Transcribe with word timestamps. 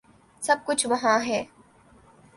سب 0.41 0.57
کچھ 0.65 0.87
وہاں 0.87 1.19
ہے۔ 1.27 1.43